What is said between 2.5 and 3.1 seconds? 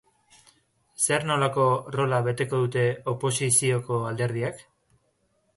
dute